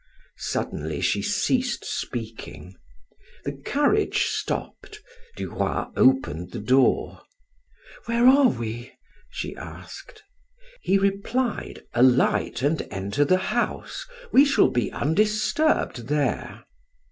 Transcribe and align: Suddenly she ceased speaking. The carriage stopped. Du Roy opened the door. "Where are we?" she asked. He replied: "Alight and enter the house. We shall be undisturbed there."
Suddenly 0.39 0.99
she 0.99 1.21
ceased 1.21 1.85
speaking. 1.85 2.73
The 3.45 3.51
carriage 3.51 4.23
stopped. 4.23 4.99
Du 5.35 5.51
Roy 5.51 5.83
opened 5.95 6.53
the 6.53 6.57
door. 6.59 7.21
"Where 8.07 8.25
are 8.27 8.47
we?" 8.49 8.93
she 9.29 9.55
asked. 9.55 10.23
He 10.81 10.97
replied: 10.97 11.83
"Alight 11.93 12.63
and 12.63 12.81
enter 12.89 13.23
the 13.23 13.37
house. 13.53 14.07
We 14.31 14.43
shall 14.43 14.69
be 14.69 14.91
undisturbed 14.91 16.07
there." 16.07 16.65